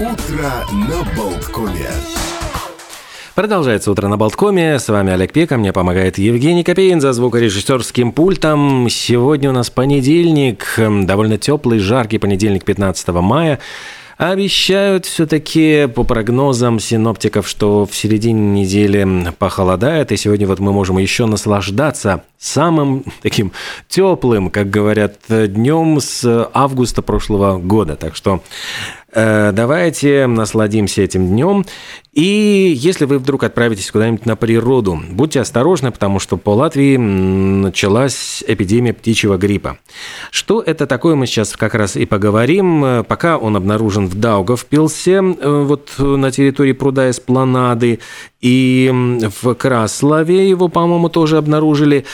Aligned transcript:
Утро 0.00 0.52
на 0.72 1.16
Болткоме. 1.16 1.88
Продолжается 3.34 3.90
утро 3.90 4.06
на 4.06 4.16
Болткоме. 4.16 4.78
С 4.78 4.86
вами 4.86 5.12
Олег 5.12 5.32
Пека. 5.32 5.58
Мне 5.58 5.72
помогает 5.72 6.18
Евгений 6.18 6.62
Копейн 6.62 7.00
за 7.00 7.12
звукорежиссерским 7.12 8.12
пультом. 8.12 8.88
Сегодня 8.88 9.50
у 9.50 9.52
нас 9.52 9.70
понедельник. 9.70 10.78
Довольно 10.78 11.36
теплый, 11.36 11.80
жаркий 11.80 12.18
понедельник 12.18 12.64
15 12.64 13.08
мая. 13.08 13.58
Обещают 14.18 15.04
все-таки 15.04 15.88
по 15.92 16.04
прогнозам 16.04 16.78
синоптиков, 16.78 17.48
что 17.48 17.84
в 17.84 17.92
середине 17.96 18.62
недели 18.62 19.32
похолодает, 19.38 20.12
и 20.12 20.16
сегодня 20.16 20.46
вот 20.46 20.60
мы 20.60 20.72
можем 20.72 20.98
еще 20.98 21.26
наслаждаться 21.26 22.22
самым 22.38 23.04
таким 23.22 23.52
теплым, 23.88 24.50
как 24.50 24.70
говорят, 24.70 25.16
днем 25.28 26.00
с 26.00 26.48
августа 26.54 27.02
прошлого 27.02 27.58
года. 27.58 27.96
Так 27.96 28.14
что 28.14 28.42
э, 29.12 29.52
давайте 29.52 30.26
насладимся 30.26 31.02
этим 31.02 31.26
днем. 31.28 31.64
И 32.12 32.74
если 32.76 33.04
вы 33.04 33.18
вдруг 33.18 33.44
отправитесь 33.44 33.90
куда-нибудь 33.90 34.26
на 34.26 34.36
природу, 34.36 35.00
будьте 35.10 35.40
осторожны, 35.40 35.90
потому 35.92 36.18
что 36.18 36.36
по 36.36 36.50
Латвии 36.50 36.96
началась 36.96 38.42
эпидемия 38.46 38.92
птичьего 38.92 39.36
гриппа. 39.36 39.78
Что 40.30 40.60
это 40.60 40.86
такое, 40.86 41.14
мы 41.14 41.26
сейчас 41.26 41.56
как 41.56 41.74
раз 41.74 41.96
и 41.96 42.06
поговорим. 42.06 43.04
Пока 43.04 43.38
он 43.38 43.56
обнаружен 43.56 44.06
в 44.06 44.14
Даугавпилсе, 44.14 45.12
э, 45.12 45.62
вот 45.64 45.94
на 45.98 46.30
территории 46.30 46.72
пруда 46.72 47.10
Эспланады, 47.10 48.00
и 48.40 48.90
в 49.40 49.54
Краслове 49.54 50.48
его, 50.48 50.68
по-моему, 50.68 51.08
тоже 51.08 51.38
обнаружили. 51.38 52.04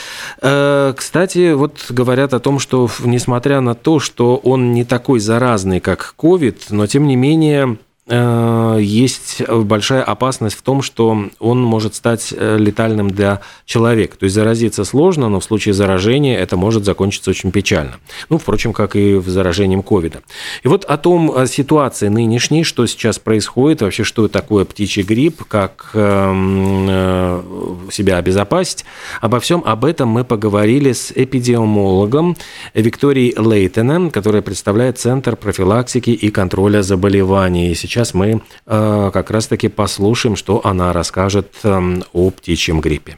Э, 0.41 0.93
кстати, 0.95 1.53
вот 1.53 1.85
говорят 1.89 2.33
о 2.33 2.39
том, 2.39 2.57
что 2.59 2.89
несмотря 3.03 3.61
на 3.61 3.75
то, 3.75 3.99
что 3.99 4.37
он 4.37 4.73
не 4.73 4.83
такой 4.83 5.19
заразный, 5.19 5.79
как 5.79 6.15
COVID, 6.17 6.57
но 6.71 6.87
тем 6.87 7.07
не 7.07 7.15
менее 7.15 7.77
есть 8.07 9.41
большая 9.49 10.03
опасность 10.03 10.55
в 10.55 10.61
том, 10.61 10.83
что 10.83 11.29
он 11.39 11.61
может 11.61 11.95
стать 11.95 12.31
э, 12.37 12.57
летальным 12.59 13.09
для 13.09 13.41
человека. 13.65 14.15
То 14.17 14.25
есть 14.25 14.35
заразиться 14.35 14.83
сложно, 14.83 15.27
но 15.27 15.39
в 15.39 15.43
случае 15.43 15.73
заражения 15.73 16.37
это 16.37 16.55
может 16.55 16.85
закончиться 16.85 17.31
очень 17.31 17.51
печально. 17.51 17.95
Ну, 18.29 18.37
впрочем, 18.37 18.73
как 18.73 18.95
и 18.95 19.15
в 19.15 19.27
заражении 19.27 19.81
ковида. 19.81 20.21
И 20.63 20.67
вот 20.67 20.85
о 20.85 20.97
том 20.97 21.35
о 21.35 21.47
ситуации 21.47 22.09
нынешней, 22.09 22.63
что 22.63 22.85
сейчас 22.85 23.17
происходит, 23.17 23.81
вообще 23.81 24.03
что 24.03 24.27
такое 24.27 24.65
птичий 24.65 25.01
грипп, 25.01 25.43
как 25.47 25.89
эм, 25.93 26.87
э, 26.87 27.41
себя 27.91 28.17
обезопасить, 28.17 28.85
обо 29.19 29.39
всем 29.39 29.63
об 29.65 29.83
этом 29.83 30.09
мы 30.09 30.23
поговорили 30.23 30.91
с 30.91 31.11
эпидемиологом 31.11 32.37
Викторией 32.75 33.33
Лейтеном, 33.35 34.11
которая 34.11 34.43
представляет 34.43 34.99
Центр 34.99 35.35
профилактики 35.35 36.11
и 36.11 36.29
контроля 36.29 36.83
заболеваний. 36.83 37.73
Сейчас 37.73 37.94
сейчас 37.95 38.13
мы 38.13 38.41
э, 38.65 39.09
как 39.13 39.31
раз-таки 39.31 39.69
послушаем, 39.69 40.35
что 40.35 40.59
она 40.65 40.91
расскажет 40.91 41.47
эм, 41.63 42.03
о 42.11 42.29
птичьем 42.29 42.81
гриппе. 42.81 43.17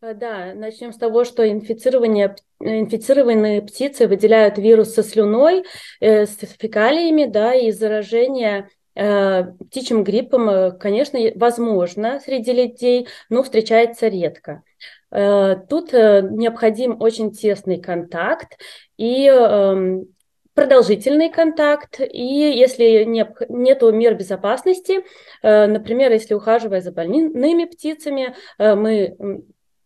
Э, 0.00 0.14
да, 0.14 0.54
начнем 0.54 0.90
с 0.90 0.96
того, 0.96 1.24
что 1.24 1.46
инфицирование, 1.46 2.34
инфицированные 2.60 3.60
птицы 3.60 4.08
выделяют 4.08 4.56
вирус 4.56 4.94
со 4.94 5.02
слюной, 5.02 5.64
э, 6.00 6.24
с 6.24 6.38
фекалиями, 6.58 7.26
да, 7.26 7.54
и 7.54 7.72
заражение 7.72 8.70
э, 8.94 9.44
птичьим 9.68 10.02
гриппом, 10.02 10.48
э, 10.48 10.72
конечно, 10.72 11.20
возможно 11.34 12.20
среди 12.24 12.54
людей, 12.54 13.08
но 13.28 13.42
встречается 13.42 14.08
редко. 14.08 14.62
Э, 15.10 15.56
тут 15.68 15.92
э, 15.92 16.26
необходим 16.30 16.96
очень 17.02 17.32
тесный 17.32 17.78
контакт, 17.82 18.58
и 18.96 19.26
эм, 19.26 20.06
продолжительный 20.54 21.30
контакт, 21.30 22.00
и 22.00 22.24
если 22.24 23.04
не, 23.04 23.28
нет 23.48 23.82
мер 23.82 24.14
безопасности, 24.14 25.04
э, 25.42 25.66
например, 25.66 26.12
если 26.12 26.34
ухаживая 26.34 26.80
за 26.80 26.92
больными 26.92 27.64
птицами, 27.64 28.34
э, 28.58 28.74
мы 28.74 29.16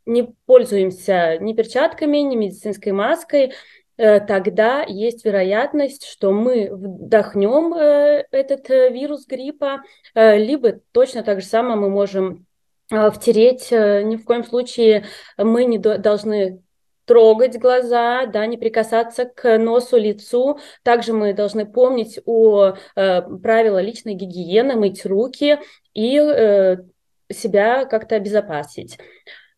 не 0.05 0.35
пользуемся 0.47 1.39
ни 1.39 1.55
перчатками, 1.55 2.19
ни 2.19 2.37
медицинской 2.37 2.93
маской, 2.93 3.53
э, 3.97 4.21
тогда 4.21 4.83
есть 4.83 5.25
вероятность, 5.25 6.07
что 6.07 6.33
мы 6.33 6.69
вдохнем 6.71 7.75
этот 7.75 8.69
вирус 8.69 9.27
гриппа, 9.27 9.83
либо 10.15 10.81
точно 10.93 11.23
так 11.23 11.41
же 11.41 11.47
самое 11.47 11.77
мы 11.77 11.89
можем 11.89 12.47
втереть. 12.91 13.71
Ни 13.71 14.17
в 14.17 14.25
коем 14.25 14.45
случае 14.45 15.05
мы 15.37 15.65
не 15.65 15.79
должны 15.79 16.63
трогать 17.09 17.59
глаза, 17.59 18.27
да, 18.27 18.47
не 18.47 18.59
прикасаться 18.59 19.25
к 19.25 19.59
носу, 19.59 19.97
лицу. 19.97 20.59
Также 20.85 21.15
мы 21.15 21.33
должны 21.33 21.65
помнить 21.67 22.21
о 22.27 22.75
э, 22.95 23.23
правилах 23.23 23.83
личной 23.83 24.13
гигиены, 24.15 24.77
мыть 24.77 25.07
руки 25.07 25.59
и 25.95 26.19
э, 26.19 26.77
себя 27.33 27.87
как-то 27.87 28.17
обезопасить. 28.17 28.99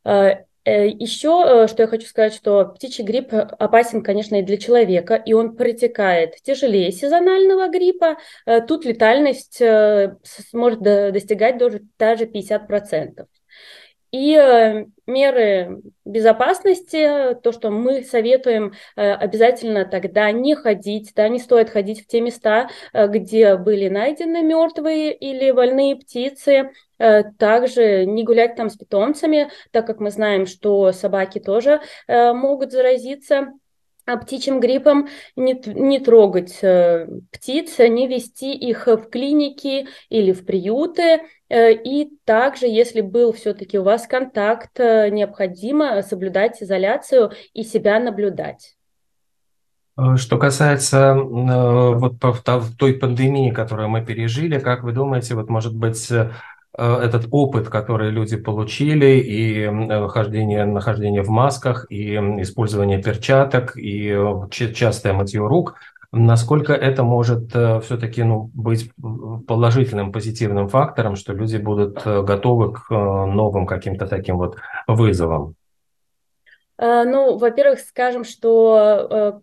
Э, 0.04 0.44
э 0.64 0.88
еще, 0.88 1.64
э, 1.64 1.66
что 1.66 1.82
я 1.82 1.88
хочу 1.88 2.06
сказать, 2.06 2.34
что 2.34 2.66
птичий 2.66 3.02
грипп 3.02 3.32
опасен, 3.32 4.02
конечно, 4.02 4.36
и 4.36 4.42
для 4.42 4.56
человека, 4.56 5.16
и 5.16 5.32
он 5.32 5.56
протекает 5.56 6.36
тяжелее 6.42 6.92
сезонального 6.92 7.68
гриппа. 7.68 8.16
Тут 8.68 8.84
летальность 8.84 9.60
может 10.52 10.80
достигать 10.80 11.58
даже, 11.58 11.82
даже 11.98 12.26
50%. 12.26 13.26
И 14.10 14.34
э, 14.34 14.86
меры 15.06 15.82
безопасности, 16.04 17.34
то, 17.42 17.52
что 17.52 17.70
мы 17.70 18.02
советуем 18.02 18.72
э, 18.96 19.12
обязательно 19.12 19.84
тогда 19.84 20.32
не 20.32 20.56
ходить, 20.56 21.12
да, 21.14 21.28
не 21.28 21.38
стоит 21.38 21.70
ходить 21.70 22.02
в 22.02 22.06
те 22.08 22.20
места, 22.20 22.70
э, 22.92 23.06
где 23.06 23.56
были 23.56 23.88
найдены 23.88 24.42
мертвые 24.42 25.12
или 25.14 25.50
больные 25.52 25.96
птицы, 25.96 26.70
также 27.38 28.04
не 28.04 28.24
гулять 28.24 28.56
там 28.56 28.68
с 28.68 28.76
питомцами, 28.76 29.50
так 29.70 29.86
как 29.86 30.00
мы 30.00 30.10
знаем, 30.10 30.44
что 30.44 30.92
собаки 30.92 31.38
тоже 31.38 31.80
могут 32.06 32.72
заразиться 32.72 33.54
птичьим 34.18 34.60
гриппом, 34.60 35.08
не, 35.36 35.60
не 35.66 35.98
трогать 35.98 36.58
э, 36.62 37.06
птиц, 37.30 37.78
не 37.78 38.06
вести 38.06 38.52
их 38.52 38.86
в 38.86 39.08
клиники 39.08 39.88
или 40.08 40.32
в 40.32 40.44
приюты. 40.44 41.22
Э, 41.50 41.72
и 41.72 42.10
также, 42.24 42.66
если 42.66 43.02
был 43.02 43.32
все-таки 43.32 43.78
у 43.78 43.82
вас 43.82 44.06
контакт, 44.06 44.80
э, 44.80 45.10
необходимо 45.10 46.02
соблюдать 46.02 46.62
изоляцию 46.62 47.32
и 47.52 47.62
себя 47.62 48.00
наблюдать. 48.00 48.76
Что 50.16 50.38
касается 50.38 51.14
э, 51.14 51.94
вот 51.94 52.14
той 52.78 52.94
пандемии, 52.94 53.50
которую 53.50 53.90
мы 53.90 54.02
пережили, 54.02 54.58
как 54.58 54.82
вы 54.82 54.92
думаете, 54.92 55.34
вот 55.34 55.50
может 55.50 55.76
быть 55.76 56.10
Э, 56.76 56.98
этот 57.02 57.26
опыт, 57.30 57.68
который 57.68 58.10
люди 58.10 58.36
получили, 58.36 59.18
и 59.18 60.08
хождение, 60.08 60.64
нахождение 60.64 61.22
в 61.22 61.28
масках, 61.28 61.86
и 61.90 62.14
использование 62.42 63.02
перчаток, 63.02 63.76
и 63.76 64.08
э, 64.08 64.48
частое 64.50 65.12
мытье 65.12 65.46
рук, 65.46 65.74
насколько 66.12 66.72
это 66.72 67.02
может 67.02 67.54
э, 67.54 67.80
все-таки 67.80 68.22
ну, 68.22 68.50
быть 68.54 68.90
положительным, 69.46 70.12
позитивным 70.12 70.68
фактором, 70.68 71.16
что 71.16 71.32
люди 71.32 71.56
будут 71.56 72.04
готовы 72.04 72.72
к 72.72 72.90
новым 72.90 73.66
каким-то 73.66 74.06
таким 74.06 74.36
вот 74.38 74.56
вызовам? 74.86 75.54
Ну, 76.78 77.36
во-первых, 77.36 77.80
скажем, 77.80 78.24
что 78.24 79.42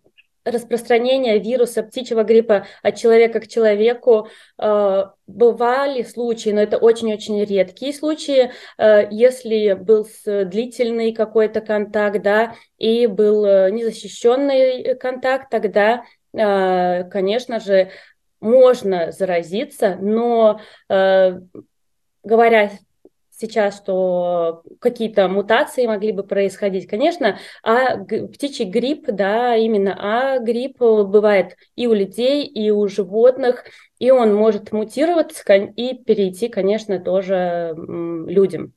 распространения 0.50 1.38
вируса 1.38 1.82
птичьего 1.82 2.22
гриппа 2.24 2.66
от 2.82 2.96
человека 2.96 3.40
к 3.40 3.48
человеку 3.48 4.28
э, 4.58 5.04
бывали 5.26 6.02
случаи, 6.02 6.50
но 6.50 6.60
это 6.60 6.78
очень-очень 6.78 7.44
редкие 7.44 7.92
случаи, 7.92 8.50
э, 8.78 9.08
если 9.10 9.74
был 9.74 10.06
длительный 10.24 11.12
какой-то 11.12 11.60
контакт, 11.60 12.22
да, 12.22 12.54
и 12.78 13.06
был 13.06 13.44
э, 13.44 13.70
незащищенный 13.70 14.96
контакт, 14.96 15.50
тогда, 15.50 15.94
э, 15.94 16.00
конечно 16.32 17.60
же, 17.60 17.90
можно 18.40 19.10
заразиться, 19.12 19.96
но 20.00 20.60
э, 20.88 21.40
говоря 22.22 22.70
сейчас, 23.30 23.76
что 23.76 24.62
какие-то 24.80 25.28
мутации 25.28 25.86
могли 25.86 26.12
бы 26.12 26.24
происходить, 26.24 26.88
конечно, 26.88 27.38
а 27.62 27.96
птичий 27.96 28.64
грипп, 28.64 29.06
да, 29.06 29.54
именно 29.56 29.96
а 29.98 30.38
грипп 30.40 30.78
бывает 30.78 31.56
и 31.76 31.86
у 31.86 31.94
людей, 31.94 32.44
и 32.44 32.70
у 32.70 32.86
животных, 32.88 33.64
и 33.98 34.10
он 34.10 34.34
может 34.34 34.72
мутироваться 34.72 35.44
и 35.54 35.94
перейти, 35.94 36.48
конечно, 36.48 36.98
тоже 36.98 37.74
людям. 37.76 38.74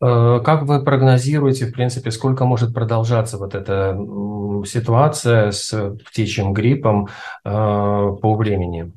Э, 0.00 0.40
как 0.44 0.62
вы 0.62 0.84
прогнозируете, 0.84 1.66
в 1.66 1.72
принципе, 1.72 2.10
сколько 2.10 2.44
может 2.44 2.74
продолжаться 2.74 3.38
вот 3.38 3.54
эта 3.54 3.98
ситуация 4.66 5.50
с 5.50 5.96
птичьим 6.06 6.52
гриппом 6.52 7.08
э, 7.44 7.50
по 7.50 8.34
времени? 8.34 8.92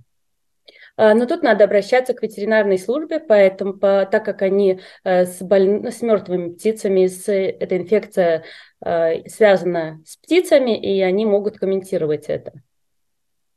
А, 0.98 1.14
но 1.14 1.26
тут 1.26 1.44
надо 1.44 1.64
обращаться 1.64 2.14
к 2.14 2.22
ветеринарной 2.22 2.78
службе, 2.78 3.22
поэтому, 3.22 3.74
по, 3.74 4.06
так 4.06 4.26
как 4.26 4.42
они 4.42 4.82
э, 5.06 5.26
с, 5.26 5.42
боль... 5.42 5.90
с 5.90 6.02
мертвыми 6.02 6.50
птицами, 6.50 7.08
с, 7.08 7.32
эта 7.32 7.78
инфекция 7.78 8.44
э, 8.84 9.26
связана 9.30 10.02
с 10.06 10.18
птицами, 10.18 10.78
и 10.78 11.00
они 11.02 11.26
могут 11.26 11.58
комментировать 11.58 12.26
это. 12.26 12.52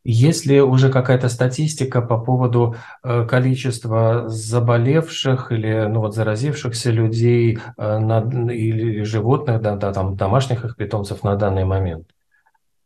Есть 0.04 0.46
ли 0.46 0.60
уже 0.60 0.90
какая-то 0.90 1.28
статистика 1.28 2.02
по 2.02 2.18
поводу 2.18 2.74
э, 3.04 3.24
количества 3.24 4.28
заболевших 4.28 5.52
или 5.52 5.86
ну, 5.88 6.00
вот, 6.00 6.14
заразившихся 6.14 6.90
людей 6.90 7.58
э, 7.76 7.98
на, 7.98 8.20
или 8.52 9.02
животных, 9.04 9.60
да, 9.62 9.76
да, 9.76 9.92
там, 9.92 10.16
домашних 10.16 10.64
их 10.64 10.76
питомцев 10.76 11.22
на 11.22 11.36
данный 11.36 11.64
момент? 11.64 12.08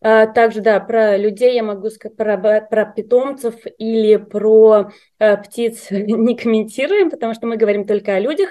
А, 0.03 0.27
также, 0.27 0.61
да, 0.61 0.79
про 0.79 1.17
людей 1.17 1.55
я 1.55 1.63
могу 1.63 1.89
сказать, 1.89 2.17
про, 2.17 2.37
про 2.37 2.85
питомцев 2.85 3.55
или 3.79 4.17
про 4.17 4.91
э, 5.19 5.37
птиц 5.39 5.87
не 5.91 6.37
комментируем, 6.37 7.11
потому 7.11 7.33
что 7.33 7.47
мы 7.47 7.57
говорим 7.57 7.87
только 7.87 8.15
о 8.15 8.21
людях. 8.21 8.51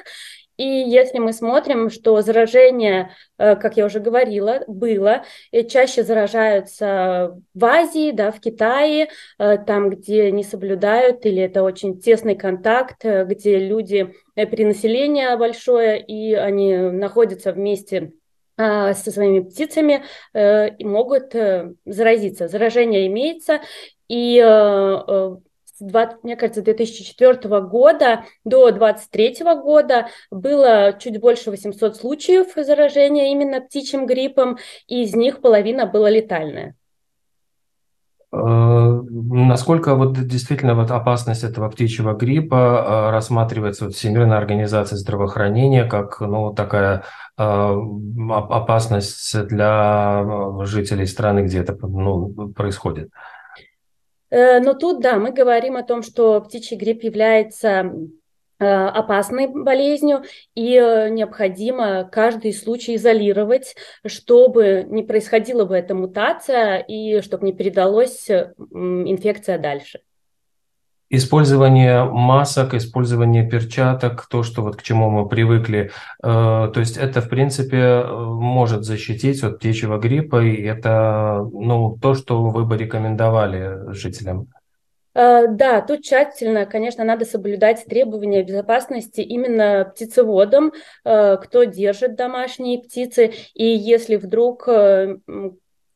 И 0.57 0.63
если 0.63 1.19
мы 1.19 1.34
смотрим, 1.34 1.90
что 1.90 2.22
заражение, 2.22 3.12
э, 3.38 3.56
как 3.56 3.75
я 3.75 3.86
уже 3.86 4.00
говорила, 4.00 4.63
было, 4.68 5.24
и 5.52 5.63
чаще 5.63 6.04
заражаются 6.04 7.38
в 7.54 7.66
Азии, 7.66 8.12
да, 8.12 8.31
в 8.31 8.40
Китае, 8.40 9.10
э, 9.38 9.57
там, 9.57 9.90
где 9.90 10.31
не 10.31 10.44
соблюдают, 10.44 11.25
или 11.25 11.42
это 11.42 11.63
очень 11.63 12.00
тесный 12.00 12.36
контакт, 12.36 13.04
э, 13.04 13.25
где 13.25 13.60
люди, 13.60 14.13
перенаселение 14.36 15.36
большое, 15.38 16.02
и 16.02 16.34
они 16.34 16.75
находятся 16.75 17.52
вместе 17.54 18.12
со 18.57 18.94
своими 18.96 19.42
птицами 19.42 20.04
и 20.34 20.86
могут 20.86 21.36
заразиться. 21.86 22.48
Заражение 22.48 23.07
имеется, 23.07 23.60
и 24.07 24.40
20, 25.80 26.24
мне 26.24 26.36
кажется, 26.36 26.62
2004 26.62 27.62
года 27.62 28.24
до 28.44 28.72
2023 28.72 29.44
года 29.62 30.07
было 30.31 30.94
чуть 31.00 31.19
больше 31.19 31.51
800 31.51 31.95
случаев 31.95 32.54
заражения 32.56 33.31
именно 33.31 33.62
птичьим 33.62 34.06
гриппом, 34.06 34.57
и 34.88 35.04
из 35.04 35.16
них 35.16 35.42
половина 35.42 35.86
была 35.86 36.10
летальная. 36.10 36.75
Э, 38.36 39.01
насколько 39.10 39.95
вот 39.95 40.13
действительно 40.27 40.75
вот 40.75 40.92
опасность 40.92 41.44
этого 41.44 41.69
птичьего 41.69 42.13
гриппа 42.13 42.56
э, 42.56 43.12
рассматривается 43.12 43.86
вот 43.86 43.95
Всемирной 43.95 44.38
организацией 44.38 45.00
здравоохранения 45.00 45.86
как 45.86 46.19
ну, 46.19 46.54
такая 46.54 47.04
э, 47.38 47.42
опасность 48.30 49.48
для 49.48 50.25
жителей 50.62 51.06
страны, 51.06 51.42
где 51.42 51.60
это 51.60 51.78
ну, 51.88 52.51
происходит? 52.54 53.10
Э, 54.35 54.59
но 54.59 54.73
тут, 54.73 54.99
да, 54.99 55.17
мы 55.17 55.31
говорим 55.31 55.77
о 55.77 55.83
том, 55.83 56.03
что 56.03 56.41
птичий 56.41 56.75
грипп 56.75 57.03
является 57.03 57.89
э, 58.59 58.65
опасной 58.65 59.47
болезнью, 59.47 60.23
и 60.55 60.75
э, 60.75 61.07
необходимо 61.07 62.03
каждый 62.11 62.53
случай 62.53 62.95
изолировать, 62.95 63.77
чтобы 64.05 64.85
не 64.89 65.03
происходила 65.03 65.63
бы 65.63 65.77
эта 65.77 65.95
мутация 65.95 66.79
и 66.79 67.21
чтобы 67.21 67.45
не 67.45 67.53
передалась 67.53 68.29
инфекция 68.29 69.57
дальше. 69.57 70.01
Использование 71.15 72.03
масок, 72.03 72.73
использование 72.73 73.47
перчаток, 73.47 74.27
то, 74.29 74.44
что 74.44 74.62
вот 74.62 74.75
к 74.75 74.83
чему 74.83 75.09
мы 75.09 75.27
привыкли, 75.27 75.91
то 76.21 76.73
есть 76.75 76.97
это, 76.97 77.21
в 77.21 77.29
принципе, 77.29 78.03
может 78.06 78.83
защитить 78.83 79.44
от 79.44 79.59
птичьего 79.59 79.97
гриппа, 79.97 80.44
и 80.44 80.62
это 80.63 81.47
ну, 81.53 81.97
то, 82.01 82.15
что 82.15 82.44
вы 82.44 82.65
бы 82.65 82.77
рекомендовали 82.77 83.94
жителям. 83.94 84.47
Э, 85.15 85.47
да, 85.47 85.81
тут 85.81 86.03
тщательно, 86.03 86.65
конечно, 86.65 87.03
надо 87.03 87.25
соблюдать 87.25 87.85
требования 87.85 88.44
безопасности 88.44 89.21
именно 89.21 89.85
птицеводам, 89.85 90.73
э, 91.06 91.38
кто 91.38 91.63
держит 91.63 92.15
домашние 92.15 92.79
птицы, 92.79 93.33
и 93.53 93.65
если 93.65 94.18
вдруг 94.18 94.68
э, 94.68 95.18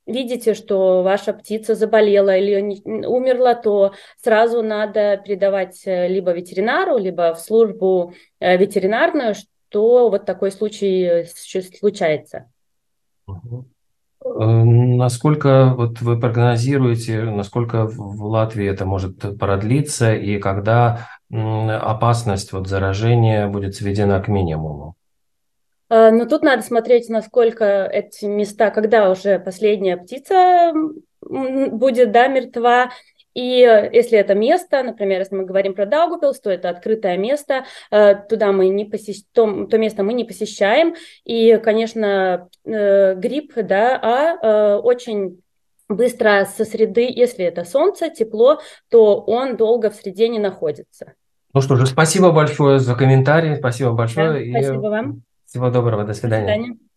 видите, 0.09 0.53
что 0.53 1.03
ваша 1.03 1.33
птица 1.33 1.75
заболела 1.75 2.35
или 2.35 2.81
умерла, 3.05 3.55
то 3.55 3.93
сразу 4.21 4.61
надо 4.61 5.17
передавать 5.17 5.81
э, 5.85 6.07
либо 6.07 6.31
ветеринару, 6.31 6.97
либо 6.97 7.33
в 7.33 7.39
службу 7.39 8.13
э, 8.39 8.57
ветеринарную, 8.57 9.35
что 9.35 10.09
вот 10.09 10.25
такой 10.25 10.51
случай 10.51 11.03
э, 11.03 11.25
случается. 11.79 12.49
Насколько 14.21 15.73
вот 15.77 16.01
вы 16.01 16.19
прогнозируете, 16.19 17.23
насколько 17.23 17.85
в 17.87 18.25
Латвии 18.25 18.67
это 18.67 18.85
может 18.85 19.37
продлиться 19.39 20.13
и 20.13 20.39
когда 20.39 21.07
опасность 21.31 22.51
вот 22.51 22.67
заражения 22.67 23.47
будет 23.47 23.75
сведена 23.75 24.21
к 24.21 24.27
минимуму? 24.27 24.95
А, 25.89 26.11
но 26.11 26.25
тут 26.25 26.43
надо 26.43 26.63
смотреть, 26.63 27.09
насколько 27.09 27.89
эти 27.91 28.25
места, 28.25 28.69
когда 28.71 29.09
уже 29.09 29.39
последняя 29.39 29.97
птица 29.97 30.73
будет, 31.21 32.11
да, 32.11 32.27
мертва, 32.27 32.91
и 33.35 33.89
если 33.93 34.17
это 34.17 34.33
место, 34.33 34.83
например, 34.83 35.19
если 35.19 35.35
мы 35.35 35.45
говорим 35.45 35.73
про 35.73 35.85
Даугупилс, 35.85 36.39
то 36.39 36.49
это 36.49 36.69
открытое 36.69 37.15
место, 37.17 37.63
э, 37.91 38.15
туда 38.27 38.51
мы 38.51 38.69
не 38.69 38.85
посещ... 38.85 39.21
то, 39.33 39.65
то 39.65 39.77
место 39.77 40.03
мы 40.03 40.13
не 40.13 40.25
посещаем. 40.25 40.95
И, 41.25 41.57
конечно, 41.63 42.49
э, 42.65 43.15
грипп, 43.15 43.53
да, 43.55 43.99
а 44.01 44.35
э, 44.41 44.75
очень 44.79 45.41
быстро 45.87 46.45
со 46.45 46.65
среды, 46.65 47.07
если 47.09 47.45
это 47.45 47.65
солнце, 47.65 48.09
тепло, 48.09 48.59
то 48.89 49.21
он 49.21 49.57
долго 49.57 49.89
в 49.89 49.95
среде 49.95 50.27
не 50.27 50.39
находится. 50.39 51.13
Ну 51.53 51.61
что 51.61 51.75
же, 51.75 51.85
спасибо 51.85 52.31
большое 52.31 52.79
за 52.79 52.95
комментарий, 52.95 53.55
спасибо 53.55 53.93
большое. 53.93 54.51
Да, 54.51 54.59
спасибо 54.59 54.87
и... 54.87 54.89
вам. 54.89 55.23
Всего 55.49 55.71
доброго, 55.71 56.03
до 56.03 56.13
свидания. 56.13 56.45
До 56.45 56.53
свидания. 56.53 56.88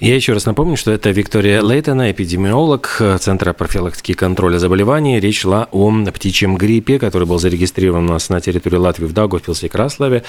Я 0.00 0.14
еще 0.14 0.32
раз 0.32 0.46
напомню, 0.46 0.76
что 0.76 0.90
это 0.90 1.10
Виктория 1.10 1.62
Лейтона, 1.62 2.10
эпидемиолог 2.10 3.02
Центра 3.20 3.52
профилактики 3.52 4.12
и 4.12 4.14
контроля 4.14 4.58
заболеваний. 4.58 5.20
Речь 5.20 5.40
шла 5.40 5.68
о 5.72 5.90
птичьем 6.12 6.56
гриппе, 6.56 6.98
который 6.98 7.26
был 7.26 7.38
зарегистрирован 7.38 8.04
у 8.08 8.12
нас 8.12 8.28
на 8.28 8.40
территории 8.40 8.76
Латвии 8.76 9.06
в 9.06 9.12
Даугавпилсе 9.12 9.66
и 9.66 9.68
Краславе. 9.68 10.22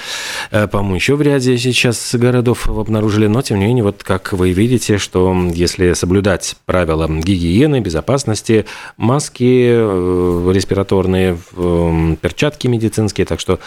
Э, 0.50 0.66
по-моему, 0.66 0.96
еще 0.96 1.16
в 1.16 1.22
ряде 1.22 1.56
сейчас 1.58 2.14
городов 2.14 2.68
обнаружили, 2.68 3.26
но 3.26 3.42
тем 3.42 3.58
не 3.58 3.66
менее, 3.66 3.84
вот 3.84 4.02
как 4.02 4.32
вы 4.32 4.52
видите, 4.52 4.98
что 4.98 5.34
если 5.52 5.92
соблюдать 5.94 6.56
правила 6.66 7.08
гигиены, 7.08 7.80
безопасности, 7.80 8.66
маски 8.96 9.66
э, 9.72 10.52
респираторные, 10.52 11.38
перчатки 12.20 12.66
медицинские, 12.66 13.26
так 13.26 13.40
что 13.40 13.58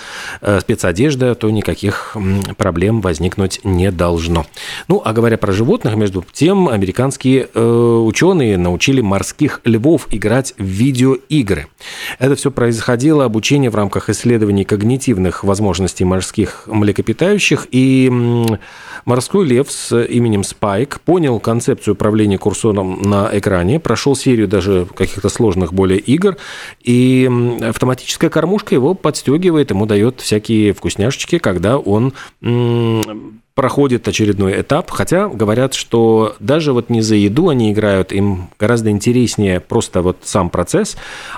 э, 0.42 0.60
спецодежда, 0.62 1.36
то 1.36 1.50
никаких 1.50 2.16
проблем 2.58 3.02
возникнуть 3.02 3.60
не 3.64 3.92
должно. 3.92 4.46
Ну, 4.88 5.02
а 5.04 5.14
говоря 5.14 5.38
про 5.38 5.52
животных, 5.52 5.65
животных, 5.66 5.96
между 5.96 6.24
тем, 6.32 6.70
американские 6.70 7.50
э, 7.52 7.60
ученые 7.60 8.56
научили 8.56 9.02
морских 9.02 9.62
львов 9.64 10.08
играть 10.12 10.54
в 10.60 10.64
видеоигры. 10.64 11.66
Это 12.20 12.36
все 12.36 12.52
происходило 12.52 13.26
обучение 13.26 13.72
в 13.72 13.76
рамках 13.76 14.10
исследований 14.12 14.64
когнитивных 14.64 15.44
возможностей 15.44 16.06
морских 16.06 16.66
млекопитающих, 16.68 17.66
и 17.72 18.12
морской 19.06 19.46
лев 19.46 19.72
с 19.72 19.98
именем 20.04 20.44
Спайк 20.44 21.00
понял 21.02 21.40
концепцию 21.40 21.94
управления 21.94 22.38
курсором 22.38 23.02
на 23.02 23.30
экране, 23.32 23.80
прошел 23.80 24.16
серию 24.16 24.48
даже 24.48 24.88
каких-то 24.96 25.30
сложных 25.30 25.74
более 25.74 26.00
игр, 26.00 26.38
и 26.82 27.30
автоматическая 27.62 28.30
кормушка 28.30 28.76
его 28.76 28.94
подстегивает, 28.94 29.70
ему 29.70 29.86
дает 29.86 30.22
всякие 30.22 30.74
вкусняшечки, 30.74 31.38
когда 31.38 31.78
он 31.78 32.14
проходит 33.56 34.06
очередной 34.08 34.62
этап, 34.62 34.92
хотя 34.92 35.30
говорят, 35.30 35.74
что 35.74 36.36
даже 36.40 36.74
вот 36.74 36.90
не 36.90 37.02
за 37.02 37.16
еду 37.16 37.48
они 37.48 37.72
играют, 37.72 38.12
им 38.12 38.50
гораздо 38.60 38.90
интереснее 38.90 39.62
просто 39.62 40.02
вот 40.02 40.18
сам 40.24 40.50
процесс, 40.50 40.98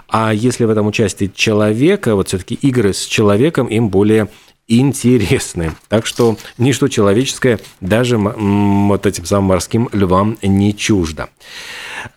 а 0.10 0.34
если 0.34 0.66
в 0.66 0.70
этом 0.72 0.88
участие 0.88 1.30
человека, 1.34 2.16
вот 2.16 2.30
все-таки 2.30 2.56
игры 2.56 2.94
с 2.94 3.06
человеком 3.06 3.68
им 3.68 3.90
более 3.90 4.30
интересны. 4.68 5.74
Так 5.88 6.06
что 6.06 6.38
ничто 6.58 6.88
человеческое 6.88 7.60
даже 7.82 8.18
вот 8.18 9.06
этим 9.06 9.26
самым 9.26 9.46
морским 9.46 9.90
львам 9.94 10.38
не 10.42 10.76
чуждо. 10.76 11.30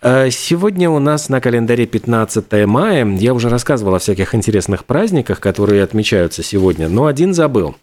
Э, 0.01 0.29
сегодня 0.29 0.89
у 0.89 0.99
нас 0.99 1.29
на 1.29 1.41
календаре 1.41 1.85
15 1.85 2.65
мая. 2.65 3.05
Я 3.05 3.33
уже 3.33 3.49
рассказывал 3.49 3.95
о 3.95 3.99
всяких 3.99 4.35
интересных 4.35 4.85
праздниках, 4.85 5.39
которые 5.39 5.83
отмечаются 5.83 6.43
сегодня, 6.43 6.89
но 6.89 7.05
один 7.05 7.33
забыл. 7.33 7.75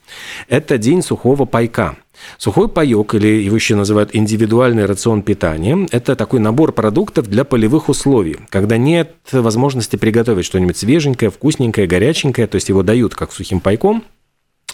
Это 0.49 0.79
День 0.79 1.03
сухого 1.03 1.45
пайка– 1.45 1.97
Сухой 2.37 2.69
паек, 2.69 3.15
или 3.15 3.43
его 3.43 3.57
еще 3.57 3.75
называют 3.75 4.11
индивидуальный 4.13 4.87
рацион 4.87 5.23
питания, 5.23 5.87
это 5.91 6.17
такой 6.17 6.41
набор 6.41 6.73
продуктов 6.73 7.29
для 7.29 7.45
полевых 7.45 7.89
условий, 7.89 8.39
когда 8.51 8.77
нет 8.77 9.15
возможности 9.33 9.97
приготовить 9.97 10.45
что-нибудь 10.45 10.77
свеженькое, 10.77 11.31
вкусненькое, 11.31 11.87
горяченькое, 11.87 12.47
то 12.47 12.57
есть 12.57 12.69
его 12.69 12.83
дают 12.83 13.15
как 13.15 13.33
сухим 13.33 13.61
пайком, 13.61 14.05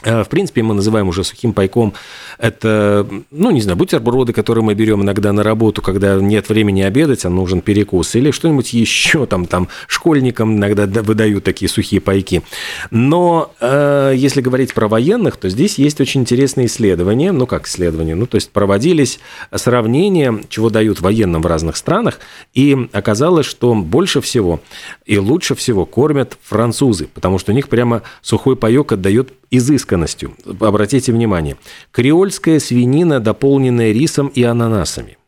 в 0.02 0.26
принципе, 0.28 0.62
мы 0.62 0.74
называем 0.74 1.08
уже 1.08 1.24
сухим 1.24 1.52
пайком. 1.52 1.94
Это, 2.38 3.06
ну, 3.30 3.50
не 3.50 3.60
знаю, 3.60 3.78
бутерброды, 3.78 4.32
которые 4.32 4.64
мы 4.64 4.74
берем 4.74 5.02
иногда 5.02 5.32
на 5.32 5.42
работу, 5.42 5.82
когда 5.82 6.16
нет 6.16 6.48
времени 6.48 6.82
обедать, 6.82 7.24
а 7.24 7.30
нужен 7.30 7.60
перекус, 7.60 8.14
или 8.14 8.30
что-нибудь 8.30 8.72
еще, 8.72 9.26
там, 9.26 9.46
там, 9.46 9.68
школьникам 9.86 10.56
иногда 10.56 10.86
выдают 11.02 11.44
такие 11.44 11.68
сухие 11.68 12.00
пайки. 12.00 12.42
Но 12.90 13.52
э, 13.60 14.12
если 14.16 14.40
говорить 14.40 14.74
про 14.74 14.88
военных, 14.88 15.36
то 15.36 15.48
здесь 15.48 15.78
есть 15.78 16.00
очень 16.00 16.22
интересные 16.22 16.66
исследования, 16.66 17.32
ну, 17.32 17.46
как 17.46 17.66
исследования, 17.66 18.14
ну, 18.14 18.26
то 18.26 18.34
есть 18.34 18.50
проводились 18.50 19.20
сравнения, 19.54 20.40
чего 20.48 20.70
дают 20.70 21.00
военным 21.00 21.40
в 21.40 21.46
разных 21.46 21.76
странах, 21.76 22.18
и 22.52 22.88
оказалось, 22.92 23.46
что 23.46 23.74
больше 23.74 24.20
всего 24.20 24.60
и 25.06 25.18
лучше 25.18 25.54
всего 25.54 25.86
кормят 25.86 26.36
французы, 26.42 27.08
потому 27.14 27.38
что 27.38 27.52
у 27.52 27.54
них 27.54 27.68
прямо 27.68 28.02
сухой 28.22 28.56
паек 28.56 28.92
отдает 28.92 29.32
изысканностью. 29.56 30.34
Обратите 30.60 31.12
внимание. 31.12 31.56
Креольская 31.90 32.58
свинина, 32.58 33.20
дополненная 33.20 33.92
рисом 33.92 34.28
и 34.28 34.42
ананасами. 34.42 35.18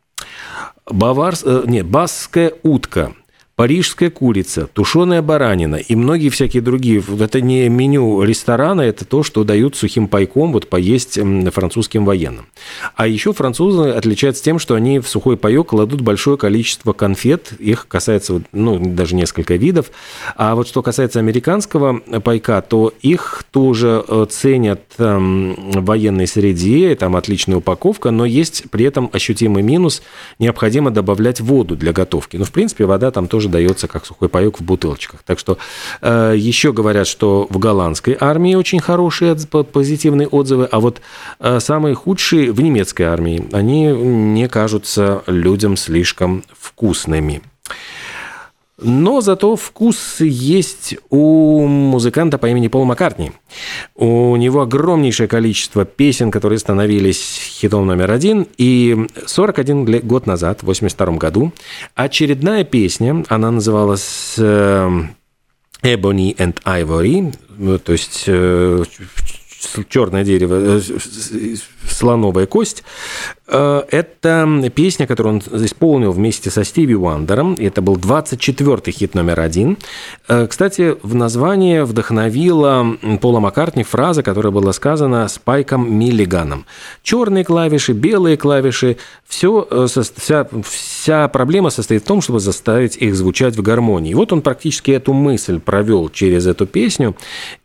Баварс... 0.88 1.42
Э, 1.44 1.64
нет, 1.66 1.86
басская 1.86 2.52
утка– 2.62 3.12
парижская 3.56 4.10
курица, 4.10 4.66
тушеная 4.66 5.22
баранина 5.22 5.76
и 5.76 5.96
многие 5.96 6.28
всякие 6.28 6.62
другие. 6.62 7.02
Это 7.18 7.40
не 7.40 7.68
меню 7.70 8.22
ресторана, 8.22 8.82
это 8.82 9.06
то, 9.06 9.22
что 9.22 9.44
дают 9.44 9.76
сухим 9.76 10.08
пайком 10.08 10.52
вот 10.52 10.68
поесть 10.68 11.18
французским 11.52 12.04
военным. 12.04 12.46
А 12.94 13.06
еще 13.06 13.32
французы 13.32 13.88
отличаются 13.88 14.44
тем, 14.44 14.58
что 14.58 14.74
они 14.74 14.98
в 14.98 15.08
сухой 15.08 15.38
паек 15.38 15.68
кладут 15.68 16.02
большое 16.02 16.36
количество 16.36 16.92
конфет, 16.92 17.52
их 17.58 17.88
касается 17.88 18.42
ну, 18.52 18.78
даже 18.78 19.14
несколько 19.14 19.54
видов. 19.54 19.90
А 20.36 20.54
вот 20.54 20.68
что 20.68 20.82
касается 20.82 21.18
американского 21.18 22.00
пайка, 22.22 22.60
то 22.60 22.92
их 23.00 23.44
тоже 23.50 24.04
э, 24.06 24.26
ценят 24.28 24.82
в 24.98 25.80
военной 25.80 26.26
среде, 26.26 26.94
там 26.94 27.16
отличная 27.16 27.56
упаковка, 27.56 28.10
но 28.10 28.26
есть 28.26 28.64
при 28.70 28.84
этом 28.84 29.08
ощутимый 29.14 29.62
минус, 29.62 30.02
необходимо 30.38 30.90
добавлять 30.90 31.40
воду 31.40 31.74
для 31.74 31.94
готовки. 31.94 32.36
Ну, 32.36 32.44
в 32.44 32.52
принципе, 32.52 32.84
вода 32.84 33.10
там 33.10 33.28
тоже 33.28 33.45
тоже 33.46 33.52
дается 33.52 33.88
как 33.88 34.06
сухой 34.06 34.28
паек 34.28 34.60
в 34.60 34.62
бутылочках. 34.62 35.22
Так 35.24 35.38
что 35.38 35.58
э, 36.02 36.34
еще 36.36 36.72
говорят, 36.72 37.06
что 37.06 37.46
в 37.50 37.58
голландской 37.58 38.16
армии 38.18 38.54
очень 38.54 38.80
хорошие 38.80 39.36
позитивные 39.72 40.28
отзывы, 40.28 40.68
а 40.70 40.80
вот 40.80 41.00
э, 41.40 41.60
самые 41.60 41.94
худшие 41.94 42.52
в 42.52 42.60
немецкой 42.60 43.04
армии, 43.04 43.48
они 43.52 43.86
не 43.86 44.48
кажутся 44.48 45.22
людям 45.26 45.76
слишком 45.76 46.42
вкусными. 46.58 47.42
Но 48.78 49.22
зато 49.22 49.56
вкус 49.56 50.20
есть 50.20 50.96
у 51.08 51.66
музыканта 51.66 52.36
по 52.36 52.46
имени 52.46 52.68
Пол 52.68 52.84
Маккартни. 52.84 53.32
У 53.94 54.36
него 54.36 54.60
огромнейшее 54.60 55.28
количество 55.28 55.86
песен, 55.86 56.30
которые 56.30 56.58
становились 56.58 57.40
хитом 57.58 57.86
номер 57.86 58.10
один. 58.10 58.46
И 58.58 59.08
41 59.26 60.06
год 60.06 60.26
назад, 60.26 60.62
в 60.62 60.66
82 60.66 61.16
году, 61.16 61.52
очередная 61.94 62.64
песня, 62.64 63.24
она 63.28 63.50
называлась 63.50 64.34
э, 64.36 64.90
Ebony 65.82 66.36
and 66.36 66.62
Ivory, 66.64 67.34
ну, 67.56 67.78
то 67.78 67.92
есть 67.92 68.24
э, 68.26 68.84
черное 69.88 70.24
дерево, 70.24 70.54
э, 70.78 71.56
слоновая 71.88 72.46
кость. 72.46 72.84
Э, 73.48 73.82
это 73.90 74.70
песня, 74.74 75.06
которую 75.06 75.36
он 75.36 75.64
исполнил 75.64 76.12
вместе 76.12 76.50
со 76.50 76.64
Стиви 76.64 76.94
Уандером. 76.94 77.54
Это 77.58 77.82
был 77.82 77.96
24-й 77.96 78.92
хит 78.92 79.14
номер 79.14 79.40
один. 79.40 79.78
Э, 80.28 80.46
кстати, 80.46 80.96
в 81.02 81.14
название 81.14 81.84
вдохновила 81.84 82.96
Пола 83.20 83.40
Маккартни 83.40 83.84
фраза, 83.84 84.22
которая 84.22 84.52
была 84.52 84.72
сказана 84.72 85.28
Спайком 85.28 85.92
Миллиганом. 85.92 86.66
Черные 87.02 87.44
клавиши, 87.44 87.92
белые 87.92 88.36
клавиши, 88.36 88.96
все, 89.26 89.86
вся, 89.88 90.48
вся 90.64 91.28
проблема 91.28 91.70
состоит 91.70 92.02
в 92.02 92.06
том, 92.06 92.20
чтобы 92.20 92.40
заставить 92.40 92.96
их 92.96 93.14
звучать 93.14 93.56
в 93.56 93.62
гармонии. 93.62 94.10
И 94.10 94.14
вот 94.14 94.32
он 94.32 94.42
практически 94.42 94.90
эту 94.90 95.12
мысль 95.12 95.60
провел 95.60 96.08
через 96.08 96.46
эту 96.46 96.66
песню. 96.66 97.14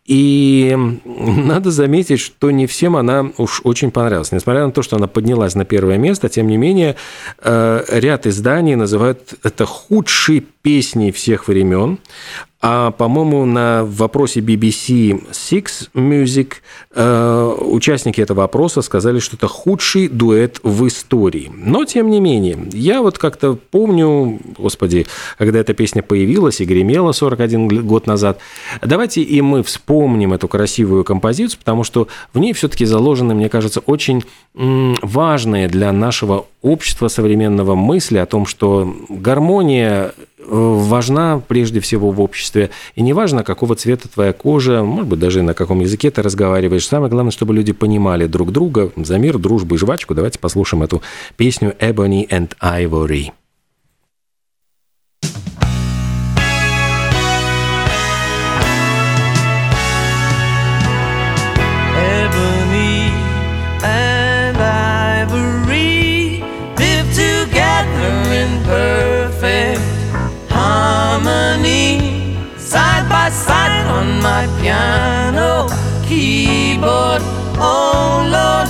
И 0.05 0.75
надо 1.05 1.71
заметить, 1.71 2.19
что 2.19 2.51
не 2.51 2.67
всем 2.67 2.95
она 2.95 3.31
уж 3.37 3.61
очень 3.63 3.91
понравилась. 3.91 4.10
Несмотря 4.19 4.65
на 4.65 4.71
то, 4.71 4.81
что 4.81 4.95
она 4.95 5.07
поднялась 5.07 5.55
на 5.55 5.65
первое 5.65 5.97
место, 5.97 6.29
тем 6.29 6.47
не 6.47 6.57
менее, 6.57 6.95
э, 7.39 7.83
ряд 7.89 8.27
изданий 8.27 8.75
называют 8.75 9.33
это 9.43 9.65
худшей 9.65 10.45
песней 10.61 11.11
всех 11.11 11.47
времен. 11.47 11.99
А, 12.63 12.91
по-моему, 12.91 13.45
на 13.45 13.83
вопросе 13.85 14.39
BBC 14.39 15.31
Six 15.31 15.89
Music 15.95 16.53
э, 16.93 17.55
участники 17.59 18.21
этого 18.21 18.43
опроса 18.43 18.83
сказали, 18.83 19.17
что 19.17 19.35
это 19.35 19.47
худший 19.47 20.07
дуэт 20.07 20.59
в 20.61 20.87
истории. 20.87 21.51
Но, 21.55 21.85
тем 21.85 22.11
не 22.11 22.19
менее, 22.19 22.57
я 22.71 23.01
вот 23.01 23.17
как-то 23.17 23.57
помню, 23.71 24.39
господи, 24.59 25.07
когда 25.39 25.59
эта 25.59 25.73
песня 25.73 26.03
появилась 26.03 26.61
и 26.61 26.65
гремела 26.65 27.13
41 27.13 27.85
год 27.87 28.05
назад, 28.05 28.37
давайте 28.81 29.23
и 29.23 29.41
мы 29.41 29.63
вспомним 29.63 30.33
эту 30.33 30.47
красивую 30.47 31.03
композицию, 31.03 31.59
потому 31.59 31.83
что 31.83 32.07
в 32.31 32.37
ней 32.37 32.53
все-таки 32.53 32.85
заложены, 32.85 33.33
мне 33.33 33.49
кажется, 33.49 33.79
очень 33.79 34.23
важные 34.53 35.67
для 35.67 35.91
нашего 35.91 36.45
общества 36.61 37.07
современного 37.07 37.75
мысли 37.75 38.17
о 38.17 38.25
том, 38.25 38.45
что 38.45 38.95
гармония 39.09 40.13
важна 40.47 41.41
прежде 41.47 41.79
всего 41.79 42.11
в 42.11 42.21
обществе. 42.21 42.71
И 42.95 43.01
не 43.01 43.13
важно, 43.13 43.43
какого 43.43 43.75
цвета 43.75 44.07
твоя 44.09 44.33
кожа, 44.33 44.83
может 44.83 45.07
быть, 45.07 45.19
даже 45.19 45.41
на 45.41 45.53
каком 45.53 45.79
языке 45.79 46.11
ты 46.11 46.21
разговариваешь. 46.21 46.87
Самое 46.87 47.11
главное, 47.11 47.31
чтобы 47.31 47.53
люди 47.53 47.73
понимали 47.73 48.25
друг 48.25 48.51
друга 48.51 48.91
за 48.95 49.17
мир, 49.17 49.37
дружбу 49.37 49.75
и 49.75 49.77
жвачку. 49.77 50.13
Давайте 50.13 50.39
послушаем 50.39 50.83
эту 50.83 51.01
песню 51.37 51.75
«Ebony 51.79 52.27
and 52.27 52.51
Ivory». 52.61 53.31
My 74.21 74.47
piano 74.61 75.67
keyboard. 76.07 77.21
Oh 77.57 78.21
Lord, 78.29 78.60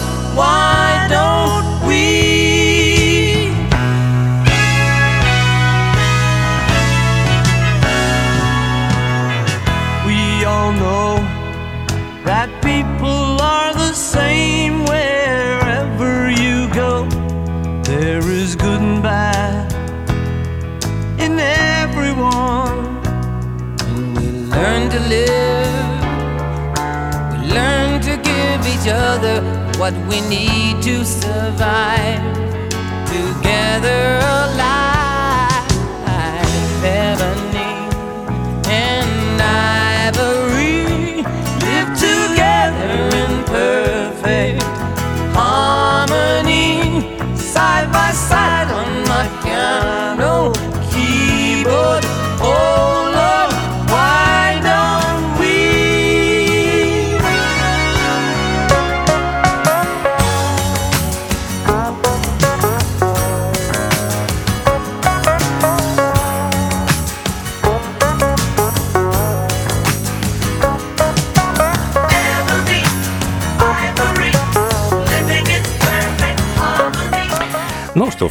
learn 27.53 28.01
to 28.01 28.15
give 28.17 28.65
each 28.67 28.87
other 28.87 29.41
what 29.77 29.93
we 30.07 30.21
need 30.21 30.81
to 30.81 31.03
survive 31.03 32.21
together 33.07 34.19
alive. 34.19 35.00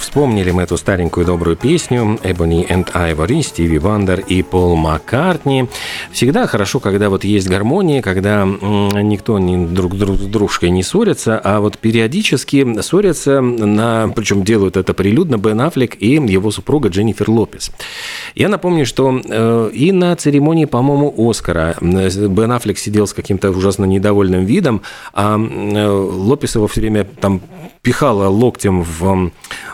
Вспомнили 0.00 0.50
мы 0.50 0.62
эту 0.62 0.76
старенькую 0.76 1.26
добрую 1.26 1.56
песню 1.56 2.18
«Ebony 2.22 2.66
and 2.66 2.92
Ivory» 2.92 3.42
Стиви 3.42 3.78
Вандер 3.78 4.20
и 4.20 4.42
Пол 4.42 4.74
Маккартни. 4.76 5.66
Всегда 6.10 6.46
хорошо, 6.46 6.80
когда 6.80 7.10
вот 7.10 7.22
есть 7.24 7.48
гармония, 7.48 8.02
когда 8.02 8.44
никто 8.44 9.38
не 9.38 9.66
друг, 9.66 9.96
друг 9.96 10.16
с 10.16 10.26
дружкой 10.26 10.70
не 10.70 10.82
ссорится, 10.82 11.38
а 11.38 11.60
вот 11.60 11.78
периодически 11.78 12.80
ссорятся, 12.80 13.40
на, 13.40 14.08
причем 14.08 14.42
делают 14.42 14.76
это 14.76 14.94
прилюдно, 14.94 15.36
Бен 15.36 15.60
Аффлек 15.60 16.00
и 16.00 16.14
его 16.14 16.50
супруга 16.50 16.88
Дженнифер 16.88 17.30
Лопес. 17.30 17.70
Я 18.34 18.48
напомню, 18.48 18.86
что 18.86 19.20
э, 19.22 19.70
и 19.72 19.92
на 19.92 20.16
церемонии, 20.16 20.64
по-моему, 20.64 21.14
Оскара 21.16 21.76
Бен 21.80 22.52
Аффлек 22.52 22.78
сидел 22.78 23.06
с 23.06 23.12
каким-то 23.12 23.50
ужасно 23.50 23.84
недовольным 23.84 24.44
видом, 24.44 24.82
а 25.12 25.38
э, 25.38 25.88
Лопес 25.88 26.54
его 26.54 26.66
все 26.66 26.80
время 26.80 27.04
там 27.04 27.40
пихала 27.82 28.28
локтем 28.28 28.82
в, 28.82 29.30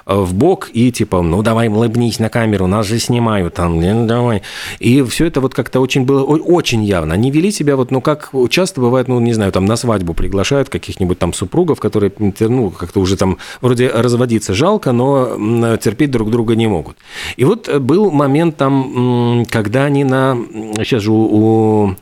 в 0.06 0.34
бок 0.34 0.70
и 0.72 0.92
типа, 0.92 1.20
ну 1.20 1.42
давай 1.42 1.68
улыбнись 1.68 2.20
на 2.20 2.28
камеру, 2.28 2.66
нас 2.68 2.86
же 2.86 2.98
снимают 2.98 3.54
там, 3.54 3.80
ну, 3.80 4.06
давай. 4.06 4.42
И 4.78 5.02
все 5.02 5.26
это 5.26 5.40
вот 5.40 5.54
как-то 5.54 5.80
очень 5.80 6.04
было, 6.04 6.22
очень 6.24 6.84
явно. 6.84 7.14
Они 7.14 7.30
вели 7.32 7.50
себя 7.50 7.76
вот, 7.76 7.90
ну 7.90 8.00
как 8.00 8.30
часто 8.48 8.80
бывает, 8.80 9.08
ну 9.08 9.18
не 9.18 9.32
знаю, 9.32 9.50
там 9.50 9.64
на 9.64 9.76
свадьбу 9.76 10.14
приглашают 10.14 10.68
каких-нибудь 10.68 11.18
там 11.18 11.32
супругов, 11.32 11.80
которые, 11.80 12.12
ну 12.18 12.70
как-то 12.70 13.00
уже 13.00 13.16
там 13.16 13.38
вроде 13.60 13.88
разводиться 13.88 14.54
жалко, 14.54 14.92
но 14.92 15.76
терпеть 15.76 16.12
друг 16.12 16.30
друга 16.30 16.54
не 16.54 16.68
могут. 16.68 16.96
И 17.36 17.44
вот 17.44 17.68
был 17.78 18.12
момент 18.12 18.56
там, 18.56 19.44
когда 19.50 19.84
они 19.84 20.04
на, 20.04 20.38
сейчас 20.78 21.02
же 21.02 21.10
у, 21.10 21.86
у 21.86 21.96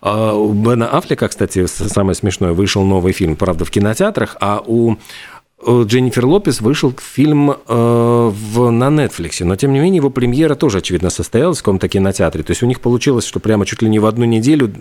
а, 0.00 0.34
у 0.34 0.52
Бена 0.52 0.88
Аффлека, 0.88 1.28
кстати, 1.28 1.66
самое 1.66 2.14
смешное, 2.16 2.52
вышел 2.52 2.82
новый 2.82 3.12
фильм, 3.12 3.36
правда, 3.36 3.64
в 3.64 3.70
кинотеатрах, 3.70 4.36
а 4.40 4.60
у 4.66 4.96
Дженнифер 5.64 6.26
Лопес 6.26 6.60
вышел 6.60 6.92
фильм 7.00 7.52
э, 7.52 7.56
в, 7.66 8.70
на 8.70 8.88
Netflix, 8.88 9.44
но 9.44 9.54
тем 9.54 9.72
не 9.72 9.78
менее 9.78 9.98
его 9.98 10.10
премьера 10.10 10.56
тоже, 10.56 10.78
очевидно, 10.78 11.08
состоялась 11.08 11.58
в 11.58 11.62
каком-то 11.62 11.88
кинотеатре. 11.88 12.42
То 12.42 12.50
есть 12.50 12.62
у 12.62 12.66
них 12.66 12.80
получилось, 12.80 13.24
что 13.24 13.38
прямо 13.38 13.64
чуть 13.64 13.80
ли 13.80 13.88
не 13.88 13.98
в 13.98 14.06
одну 14.06 14.24
неделю 14.24 14.72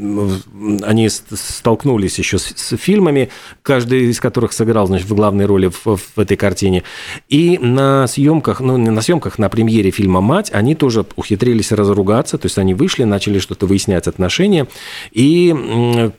они 0.83 1.09
столкнулись 1.09 2.17
еще 2.17 2.39
с, 2.39 2.53
с 2.55 2.77
фильмами, 2.77 3.29
каждый 3.61 4.09
из 4.09 4.19
которых 4.19 4.53
сыграл, 4.53 4.87
значит, 4.87 5.07
в 5.07 5.13
главной 5.13 5.45
роли 5.45 5.67
в, 5.67 5.97
в 5.97 6.17
этой 6.19 6.35
картине. 6.35 6.83
И 7.29 7.59
на 7.59 8.07
съемках, 8.07 8.59
ну 8.59 8.77
не 8.77 8.89
на 8.89 9.01
съемках, 9.01 9.37
на 9.37 9.49
премьере 9.49 9.91
фильма 9.91 10.21
«Мать» 10.21 10.49
они 10.51 10.73
тоже 10.73 11.05
ухитрились 11.15 11.71
разругаться, 11.71 12.37
то 12.37 12.47
есть 12.47 12.57
они 12.57 12.73
вышли, 12.73 13.03
начали 13.03 13.37
что-то 13.37 13.67
выяснять 13.67 14.07
отношения, 14.07 14.67
и, 15.11 15.53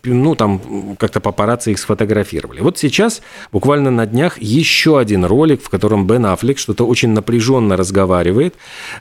ну, 0.04 0.35
там 0.35 0.97
как-то 0.99 1.21
папарацци 1.21 1.73
их 1.73 1.78
сфотографировали. 1.78 2.61
Вот 2.61 2.78
сейчас, 2.78 3.23
буквально 3.50 3.90
на 3.90 4.07
днях, 4.07 4.38
еще 4.52 4.99
один 4.99 5.25
ролик, 5.25 5.62
в 5.62 5.68
котором 5.68 6.06
Бен 6.06 6.26
Аффлек 6.26 6.59
что-то 6.59 6.87
очень 6.87 7.11
напряженно 7.11 7.76
разговаривает. 7.76 8.54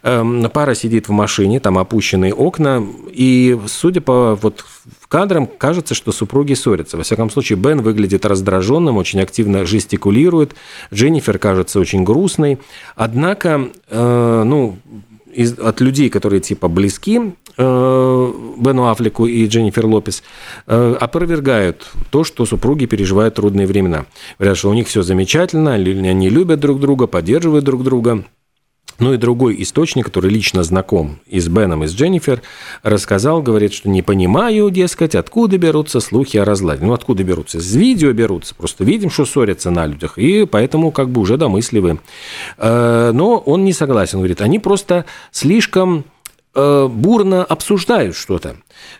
Эм, 0.03 0.49
пара 0.49 0.75
сидит 0.75 1.07
в 1.07 1.11
машине, 1.11 1.59
там 1.59 1.77
опущенные 1.77 2.33
окна, 2.33 2.85
и 3.11 3.59
судя 3.67 4.01
по 4.01 4.35
вот 4.41 4.65
кадрам, 5.07 5.45
кажется, 5.45 5.93
что 5.93 6.11
супруги 6.11 6.53
ссорятся. 6.53 6.97
Во 6.97 7.03
всяком 7.03 7.29
случае, 7.29 7.57
Бен 7.57 7.81
выглядит 7.81 8.25
раздраженным, 8.25 8.97
очень 8.97 9.21
активно 9.21 9.65
жестикулирует. 9.65 10.55
Дженнифер 10.93 11.37
кажется 11.37 11.79
очень 11.79 12.03
грустной. 12.03 12.59
Однако, 12.95 13.69
э, 13.89 14.43
ну, 14.45 14.77
из, 15.33 15.57
от 15.59 15.81
людей, 15.81 16.09
которые 16.09 16.41
типа 16.41 16.67
близки 16.67 17.19
э, 17.57 18.33
Бену 18.57 18.87
Аффлеку 18.87 19.25
и 19.25 19.47
Дженнифер 19.47 19.85
Лопес, 19.85 20.23
э, 20.67 20.95
опровергают 20.99 21.89
то, 22.09 22.23
что 22.23 22.45
супруги 22.45 22.85
переживают 22.85 23.35
трудные 23.35 23.67
времена. 23.67 24.05
Говорят, 24.39 24.57
что 24.57 24.69
у 24.69 24.73
них 24.73 24.87
все 24.87 25.01
замечательно, 25.01 25.73
они 25.73 26.29
любят 26.29 26.59
друг 26.59 26.79
друга, 26.79 27.07
поддерживают 27.07 27.65
друг 27.65 27.83
друга. 27.83 28.23
Ну 29.01 29.13
и 29.13 29.17
другой 29.17 29.59
источник, 29.63 30.05
который 30.05 30.29
лично 30.29 30.61
знаком 30.61 31.19
и 31.25 31.39
с 31.39 31.47
Беном, 31.47 31.83
и 31.83 31.87
с 31.87 31.93
Дженнифер, 31.93 32.43
рассказал, 32.83 33.41
говорит, 33.41 33.73
что 33.73 33.89
не 33.89 34.03
понимаю, 34.03 34.69
дескать, 34.69 35.15
откуда 35.15 35.57
берутся 35.57 35.99
слухи 35.99 36.37
о 36.37 36.45
разладе. 36.45 36.85
Ну, 36.85 36.93
откуда 36.93 37.23
берутся? 37.23 37.57
Из 37.57 37.75
видео 37.75 38.13
берутся. 38.13 38.53
Просто 38.53 38.83
видим, 38.83 39.09
что 39.09 39.25
ссорятся 39.25 39.71
на 39.71 39.87
людях, 39.87 40.19
и 40.19 40.45
поэтому 40.45 40.91
как 40.91 41.09
бы 41.09 41.19
уже 41.19 41.37
домысливы. 41.37 41.99
Э, 42.59 43.09
но 43.11 43.39
он 43.39 43.65
не 43.65 43.73
согласен, 43.73 44.19
говорит, 44.19 44.39
они 44.39 44.59
просто 44.59 45.05
слишком 45.31 46.05
бурно 46.53 47.43
обсуждают 47.43 48.15
что-то. 48.15 48.57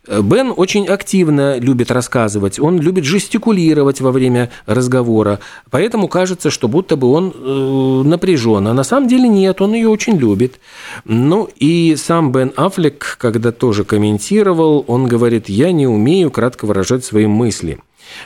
Э, 0.07 0.21
Бен 0.21 0.53
очень 0.55 0.87
активно 0.87 1.57
любит 1.59 1.91
рассказывать, 1.91 2.59
он 2.59 2.79
любит 2.79 3.03
жестикулировать 3.03 4.01
во 4.01 4.11
время 4.11 4.49
разговора, 4.65 5.39
поэтому 5.69 6.07
кажется, 6.07 6.49
что 6.49 6.67
будто 6.67 6.95
бы 6.95 7.11
он 7.11 7.33
э, 7.33 8.07
напряжен, 8.07 8.67
а 8.67 8.73
на 8.73 8.83
самом 8.83 9.07
деле 9.07 9.27
нет, 9.27 9.61
он 9.61 9.73
ее 9.73 9.89
очень 9.89 10.17
любит. 10.17 10.59
Ну 11.05 11.49
и 11.55 11.95
сам 11.97 12.31
Бен 12.31 12.53
Аффлек, 12.55 13.17
когда 13.19 13.51
тоже 13.51 13.83
комментировал, 13.83 14.83
он 14.87 15.07
говорит, 15.07 15.49
я 15.49 15.71
не 15.71 15.87
умею 15.87 16.31
кратко 16.31 16.65
выражать 16.65 17.05
свои 17.05 17.27
мысли. 17.27 17.79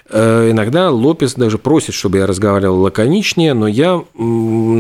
Иногда 0.10 0.90
Лопес 0.90 1.36
даже 1.36 1.60
просит, 1.60 1.94
чтобы 1.94 2.18
я 2.18 2.26
разговаривал 2.26 2.80
лаконичнее, 2.82 3.54
но 3.54 3.68
я, 3.68 4.04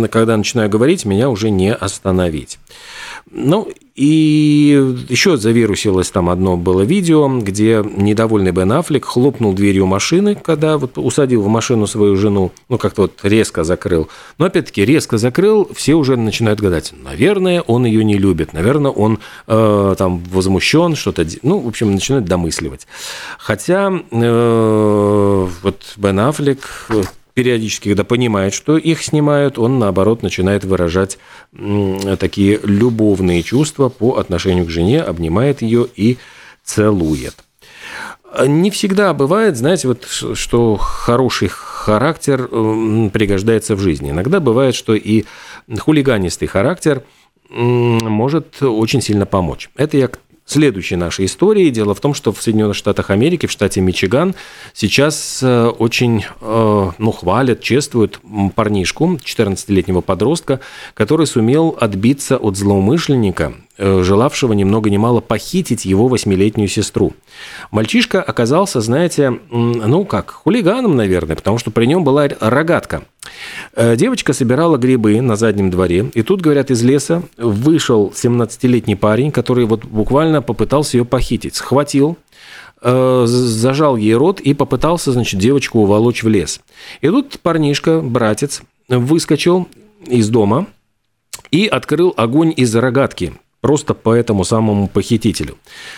когда 0.10 0.36
начинаю 0.36 0.68
говорить, 0.68 1.06
меня 1.06 1.30
уже 1.30 1.52
не 1.52 1.72
остановить. 1.72 2.58
Ну, 3.32 3.68
и 3.96 4.96
еще 5.10 5.38
завирусилось 5.38 6.12
там 6.12 6.30
одно 6.30 6.58
было 6.58 6.82
видео, 6.82 7.28
где 7.40 7.84
недовольный 7.84 8.52
Бен 8.52 8.72
Аффлек 8.74 9.06
хлопнул 9.06 9.54
дверью 9.54 9.88
машины, 9.88 10.36
когда 10.36 10.78
вот 10.78 10.98
усадил 10.98 11.42
в 11.42 11.48
машину 11.48 11.88
свою 11.88 12.16
жену, 12.18 12.52
ну, 12.70 12.78
как-то 12.78 13.04
вот 13.04 13.20
резко 13.24 13.64
закрыл. 13.64 14.10
Но, 14.38 14.46
опять-таки, 14.46 14.86
резко 14.86 15.18
закрыл, 15.18 15.70
все 15.74 15.96
уже 15.96 16.18
начинают 16.18 16.60
гадать, 16.60 16.94
наверное, 17.04 17.62
он 17.62 17.86
ее 17.86 18.04
не 18.04 18.18
любит, 18.18 18.54
наверное, 18.54 18.92
он 18.92 19.20
э, 19.48 19.96
там 19.98 20.24
возмущен, 20.32 20.96
что-то, 20.96 21.26
ну, 21.42 21.60
в 21.60 21.68
общем, 21.68 21.94
начинают 21.94 22.26
домысливать. 22.26 22.88
Хотя 23.40 23.92
э, 24.12 25.48
вот 25.64 25.82
Бен 25.98 26.20
Аффлек 26.20 26.90
периодически, 27.36 27.90
когда 27.90 28.04
понимает, 28.04 28.56
что 28.56 28.78
их 28.78 29.04
снимают, 29.04 29.60
он, 29.60 29.78
наоборот, 29.78 30.24
начинает 30.24 30.64
выражать 30.64 31.20
такие 32.18 32.60
любовные 32.64 33.44
чувства 33.44 33.90
по 33.90 34.18
отношению 34.18 34.66
к 34.66 34.70
жене, 34.70 35.02
обнимает 35.02 35.62
ее 35.62 35.86
и 35.96 36.18
целует. 36.64 37.36
Не 38.48 38.72
всегда 38.72 39.14
бывает, 39.14 39.56
знаете, 39.56 39.88
вот, 39.90 40.06
что 40.06 40.76
хороший 40.78 41.50
характер 41.50 42.48
пригождается 42.48 43.76
в 43.76 43.80
жизни. 43.80 44.10
Иногда 44.10 44.40
бывает, 44.40 44.74
что 44.74 44.96
и 44.96 45.26
хулиганистый 45.78 46.48
характер 46.48 47.04
может 47.50 48.62
очень 48.62 49.02
сильно 49.02 49.26
помочь. 49.26 49.70
Это 49.76 49.98
я 49.98 50.10
следующей 50.46 50.96
нашей 50.96 51.26
истории. 51.26 51.70
Дело 51.70 51.94
в 51.96 52.00
том, 52.00 52.14
что 52.14 52.32
в 52.32 52.42
Соединенных 52.42 52.76
Штатах 52.76 53.10
Америки, 53.10 53.46
в 53.48 53.52
штате 53.52 53.82
Мичиган, 53.82 54.36
сейчас 54.74 55.42
э, 55.42 55.68
очень 55.68 56.26
э, 56.42 56.92
ну, 56.98 57.12
хвалят, 57.12 57.62
чествуют 57.62 58.20
парнишку, 58.56 59.20
14-летнего 59.24 60.02
подростка, 60.02 60.60
который 60.94 61.28
сумел 61.28 61.76
отбиться 61.80 62.38
от 62.38 62.58
злоумышленника, 62.58 63.54
Э, 63.78 64.04
желавшего 64.04 64.54
ни 64.54 64.64
много 64.64 64.90
ни 64.90 64.96
мало 64.96 65.20
похитить 65.20 65.84
его 65.84 66.08
восьмилетнюю 66.08 66.70
сестру. 66.70 67.12
Мальчишка 67.72 68.22
оказался, 68.22 68.80
знаете, 68.80 69.38
ну 69.52 70.06
как, 70.06 70.32
хулиганом, 70.32 70.96
наверное, 70.96 71.36
потому 71.36 71.58
что 71.58 71.72
при 71.72 71.86
нем 71.86 72.06
была 72.06 72.30
рогатка. 72.40 73.04
Э, 73.76 73.96
девочка 73.96 74.34
собирала 74.34 74.78
грибы 74.78 75.20
на 75.22 75.36
заднем 75.36 75.70
дворе, 75.70 76.10
и 76.14 76.22
тут, 76.22 76.42
говорят, 76.42 76.72
из 76.72 76.84
леса 76.84 77.24
вышел 77.38 78.12
17-летний 78.16 78.96
парень, 78.96 79.32
который 79.32 79.66
вот 79.66 79.86
буквально 79.86 80.42
попытался 80.42 80.98
ее 80.98 81.06
похитить. 81.06 81.56
Схватил, 81.56 82.18
э, 82.82 83.24
зажал 83.28 83.98
ей 83.98 84.16
рот 84.16 84.40
и 84.40 84.54
попытался, 84.54 85.12
значит, 85.12 85.40
девочку 85.40 85.80
уволочь 85.80 86.24
в 86.24 86.28
лес. 86.28 86.62
И 87.02 87.08
тут 87.08 87.40
парнишка, 87.42 88.02
братец, 88.02 88.62
выскочил 88.88 89.68
из 90.06 90.30
дома 90.30 90.68
и 91.52 91.68
открыл 91.68 92.14
огонь 92.16 92.54
из 92.56 92.76
рогатки 92.76 93.34
просто 93.66 93.96
по 93.96 94.14
этому 94.14 94.44
самому 94.44 94.88
похитителю. 94.88 95.56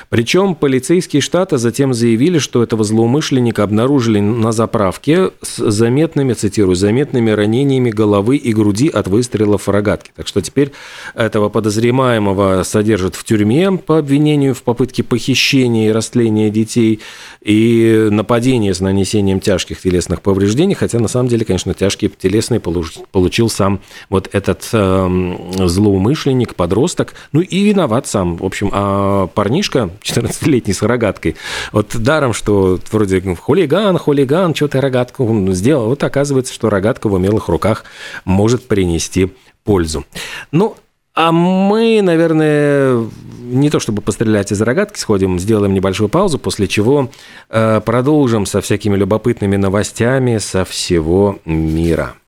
Причем 0.08 0.56
полицейские 0.56 1.21
штата 1.21 1.58
затем 1.58 1.93
заявили, 1.93 2.39
что 2.39 2.63
этого 2.63 2.86
злоумышленника 2.86 3.62
обнаружили 3.62 4.21
на 4.21 4.53
заправке 4.53 5.32
с 5.41 5.69
заметными, 5.69 6.32
цитирую, 6.32 6.77
заметными 6.77 7.30
ранениями 7.30 7.89
головы 7.89 8.38
и 8.38 8.53
груди 8.53 8.88
от 8.88 9.10
выстрелов 9.10 9.67
рогатки. 9.67 10.12
Так 10.15 10.30
что 10.30 10.41
теперь 10.41 10.71
этого 11.13 11.49
подозреваемого 11.49 12.63
содержат 12.63 13.15
в 13.15 13.25
тюрьме 13.25 13.73
по 13.73 13.97
обвинению 13.97 14.56
в 14.56 14.63
попытке 14.63 15.03
похищения 15.03 15.89
и 15.89 15.91
растления 15.91 16.49
детей 16.49 17.01
и 17.41 18.08
нападения 18.10 18.73
с 18.73 18.80
нанесением 18.80 19.41
тяжких 19.41 19.82
телесных 19.82 20.21
повреждений, 20.21 20.73
хотя 20.73 20.99
на 20.99 21.10
самом 21.10 21.27
деле, 21.27 21.43
конечно, 21.43 21.73
тяжкие 21.73 22.10
телесные 22.17 22.62
получил 22.62 23.49
сам 23.49 23.82
вот 24.10 24.30
этот 24.32 24.69
э, 24.71 25.36
злоумышленник, 25.65 26.56
подросток, 26.56 27.13
ну 27.34 27.41
и 27.41 27.57
и 27.58 27.63
виноват 27.63 28.08
сам. 28.08 28.38
В 28.38 28.46
общем, 28.46 28.70
а 28.72 29.28
парнишка 29.28 29.89
14-летний 30.02 30.74
с 30.74 30.82
рогаткой, 30.82 31.36
вот 31.72 31.96
даром, 31.96 32.34
что 32.34 32.80
вроде 32.91 33.22
хулиган, 33.36 33.98
хулиган, 33.98 34.54
что 34.54 34.67
ты 34.67 34.82
рогатку 34.82 35.48
сделал, 35.52 35.88
вот 35.88 36.04
оказывается, 36.04 36.54
что 36.54 36.70
рогатка 36.70 37.08
в 37.08 37.13
умелых 37.13 37.50
руках 37.50 37.86
может 38.26 38.67
принести 38.67 39.34
пользу. 39.63 40.06
Ну, 40.52 40.76
а 41.17 41.32
мы, 41.32 42.02
наверное, 42.04 43.04
не 43.41 43.72
то 43.72 43.80
чтобы 43.80 44.04
пострелять 44.04 44.52
из 44.52 44.62
рогатки, 44.62 45.00
сходим, 45.00 45.39
сделаем 45.39 45.74
небольшую 45.74 46.10
паузу, 46.10 46.38
после 46.38 46.67
чего 46.67 47.10
э, 47.50 47.82
продолжим 47.84 48.46
со 48.46 48.62
всякими 48.62 48.96
любопытными 48.96 49.56
новостями 49.56 50.38
со 50.38 50.63
всего 50.63 51.39
мира. 51.43 52.17